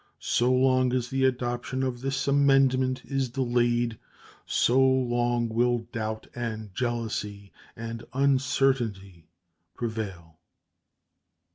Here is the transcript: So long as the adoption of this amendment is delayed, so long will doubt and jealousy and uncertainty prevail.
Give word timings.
So 0.33 0.51
long 0.51 0.93
as 0.95 1.11
the 1.11 1.25
adoption 1.25 1.83
of 1.83 2.01
this 2.01 2.27
amendment 2.27 3.03
is 3.05 3.29
delayed, 3.29 3.99
so 4.47 4.81
long 4.83 5.47
will 5.47 5.85
doubt 5.91 6.25
and 6.33 6.73
jealousy 6.73 7.51
and 7.75 8.03
uncertainty 8.11 9.29
prevail. 9.75 10.39